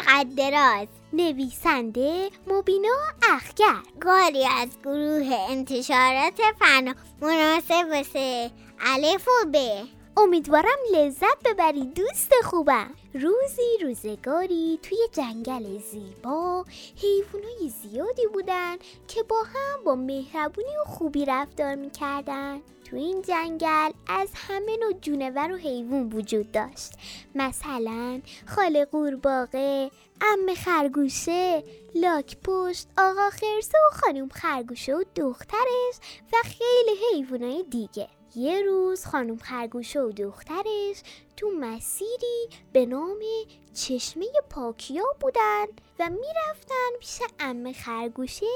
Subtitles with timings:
[0.00, 2.88] دیو قدراز نویسنده مبینا
[3.22, 3.82] اخگر.
[4.00, 8.50] کاری از گروه انتشارات فنا مناسب واسه
[8.80, 9.56] الف و ب.
[10.16, 12.90] امیدوارم لذت ببری دوست خوبم.
[13.14, 16.64] روزی روزگاری توی جنگل زیبا.
[16.96, 18.76] حیوانای زیادی بودن
[19.08, 22.60] که با هم با مهربونی و خوبی رفتار می‌کردن.
[22.90, 26.92] تو این جنگل از همه نوع جونور و حیوان وجود داشت.
[27.34, 29.90] مثلا خاله قورباغه
[30.20, 35.94] ام خرگوشه لاک پشت آقا خرسه و خانم خرگوشه و دخترش
[36.32, 38.08] و خیلی حیوانای دیگه.
[38.34, 41.02] یه روز خانم خرگوشه و دخترش
[41.36, 43.18] تو مسیری به نام
[43.74, 45.66] چشمه پاکیا بودن
[45.98, 48.46] و می‌رفتن پیش ام خرگوشه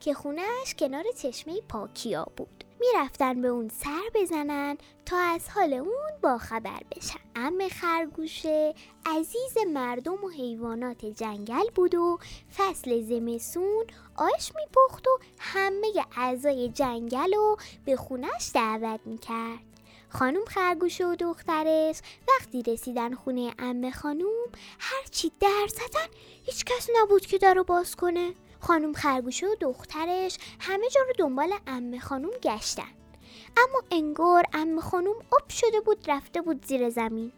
[0.00, 2.63] که خونش کنار چشمه پاکیا بود.
[2.92, 7.20] می‌رفتن به اون سر بزنن تا از حال اون باخبر بشن.
[7.36, 8.74] ام خرگوشه
[9.06, 12.18] عزیز مردم و حیوانات جنگل بود و
[12.56, 13.84] فصل زمسون
[14.16, 19.58] آش میپخت و همه اعضای جنگل رو به خونش دعوت می‌کرد.
[20.08, 24.44] خانم خرگوش و دخترش وقتی رسیدن خونه ام خانوم
[24.78, 26.06] هرچی در زدن
[26.44, 28.34] هیچ کس نبود که در رو باز کنه.
[28.66, 32.92] خانم خرگوشه و دخترش همه جا رو دنبال ام خانوم گشتن.
[33.56, 37.32] اما انگار ام خانوم آب شده بود رفته بود زیر زمین.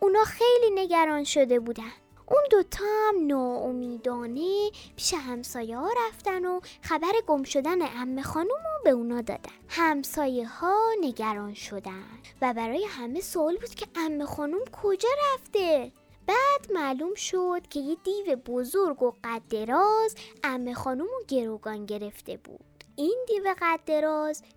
[0.00, 1.92] اونا خیلی نگران شده بودن.
[2.26, 8.84] اون دوتا هم ناامیدانه پیش همسایه ها رفتن و خبر گم شدن ام خانوم رو
[8.84, 9.52] به اونا دادن.
[9.68, 12.04] همسایه ها نگران شدن
[12.42, 15.92] و برای همه سوال بود که ام خانوم کجا رفته؟
[16.28, 22.36] بعد معلوم شد که یه دیو بزرگ و قد دراز ام خانوم رو گروگان گرفته
[22.36, 22.84] بود.
[22.96, 23.80] این دیو قد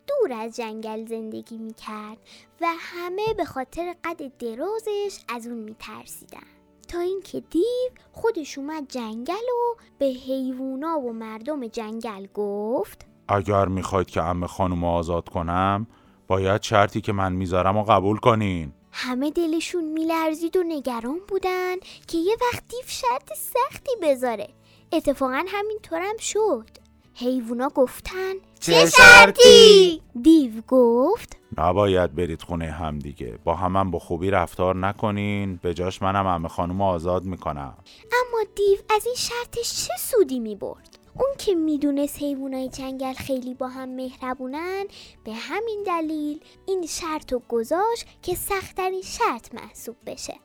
[0.08, 2.18] دور از جنگل زندگی می‌کرد
[2.62, 6.48] و همه به خاطر قد درازش از اون میترسیدن.
[6.88, 14.08] تا اینکه دیو خودش اومد جنگل و به حیوونا و مردم جنگل گفت اگر می‌خواید
[14.08, 15.88] که ام خانم آزاد کنم
[16.28, 18.74] باید شرطی که من می‌ذارم و قبول کنین.
[18.92, 21.76] همه دلشون میلرزید و نگران بودن
[22.08, 24.50] که یه وقت دیو شرط سختی بذاره.
[24.92, 26.70] اتفاقا همینطورم شد.
[27.14, 33.40] حیوونا گفتن چه شرطی؟ دیو گفت نباید برید خونه هم دیگه.
[33.44, 35.60] با همم با خوبی رفتار نکنین.
[35.64, 37.78] به جاش منم ام خانم آزاد می‌کنم.
[38.12, 43.68] اما دیو از این شرطش چه سودی می‌برد؟ اون که می‌دونست حیوانای جنگل خیلی با
[43.68, 44.86] هم مهربونن
[45.24, 50.36] به همین دلیل این شرط و گذاشت که سختترین شرط محسوب بشه.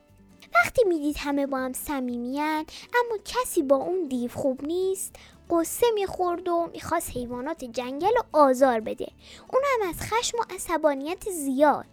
[0.55, 5.17] وقتی می‌دید همه با هم صمیمیان اما کسی با اون دیو خوب نیست
[5.51, 9.09] قصه می‌خورد و می‌خواست حیوانات جنگل رو آزار بده.
[9.53, 11.87] اون هم از خشم و عصبانیت زیاد.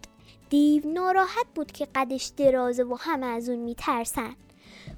[0.50, 4.36] دیو ناراحت بود که قدش درازه و همه از اون میترسن.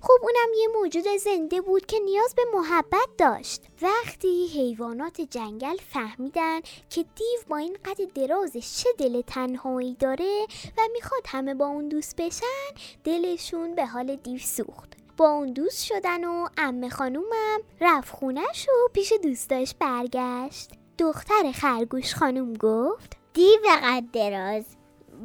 [0.00, 3.62] خب اونم یه موجود زنده بود که نیاز به محبت داشت.
[3.82, 6.60] وقتی حیوانات جنگل فهمیدن
[6.90, 10.46] که دیو با این قد درازش چه دل تنهایی داره
[10.78, 14.92] و می‌خواد همه با اون دوست بشن دلشون به حال دیو سوخت.
[15.16, 20.70] با اون دوست شدن و ام خانومم رفت خونش و پیش دوستاش برگشت.
[20.98, 24.64] دختر خرگوش خانوم گفت دیو قد دراز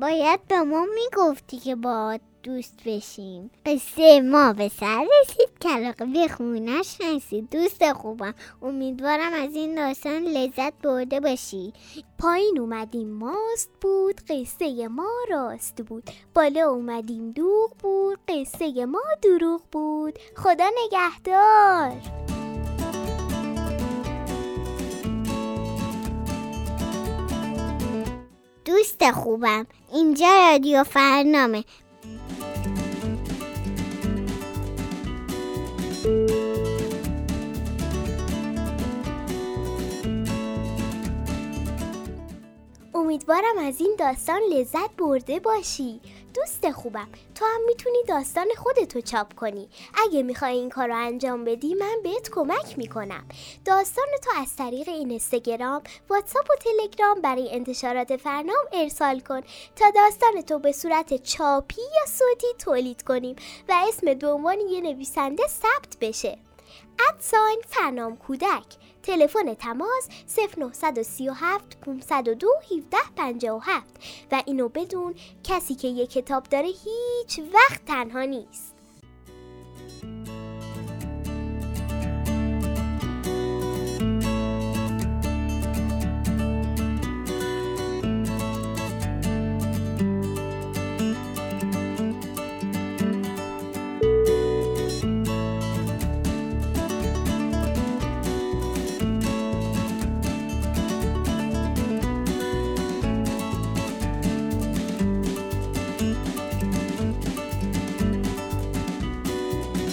[0.01, 3.51] باید به ما می‌گفتی که با دوست بشیم.
[3.65, 5.49] قصه ما به سر رسید.
[5.61, 8.33] کلاقه به خونش رسید دوست خوبم.
[8.61, 11.73] امیدوارم از این داستان لذت برده باشی.
[12.19, 13.09] پایین اومدیم.
[13.09, 14.21] ماست بود.
[14.29, 16.03] قصه ما راست بود.
[16.35, 17.31] بالا اومدیم.
[17.31, 18.19] دوغ بود.
[18.27, 20.19] قصه ما دروغ بود.
[20.37, 21.91] خدا نگهدار.
[28.65, 29.67] دوست خوبم.
[29.93, 31.63] اینجا رادیو فرنامه.
[43.11, 46.01] امیدوارم از این داستان لذت برده باشی.
[46.33, 49.69] دوست خوبم تو هم می‌تونی داستان خودتو چاپ کنی.
[50.05, 53.25] اگه می‌خوای این کار رو انجام بدی من بهت کمک می‌کنم.
[53.65, 59.41] داستان تو از طریق اینستاگرام واتساپ و تلگرام برای انتشارات فرنام ارسال کن
[59.75, 63.35] تا داستان تو به صورت چاپی یا صوتی تولید کنیم
[63.69, 66.37] و اسم عنوان یه نویسنده ثبت بشه.
[67.09, 68.65] ادساین فرنام کودک.
[69.03, 70.07] تلفن تماس
[70.57, 73.85] 0937 502 1757
[74.31, 78.80] و اینو بدون کسی که یه کتاب داره هیچ وقت تنها نیست.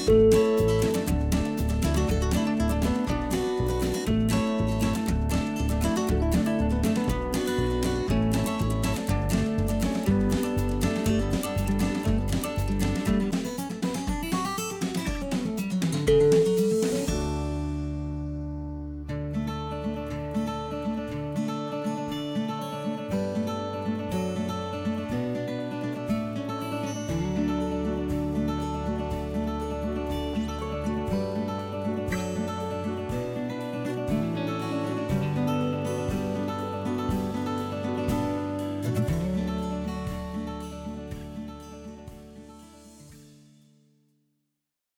[0.09, 0.38] Bye.